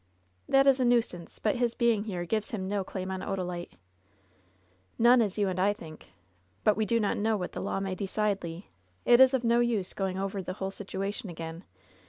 [0.49, 3.75] "That is a nuisance; but his being here gives him no claim on Odalite."
[4.97, 6.11] "None as you and I think.
[6.63, 8.63] But we do not know what the law may decide, Le.
[9.05, 11.65] It is of no use going over the whole situation again.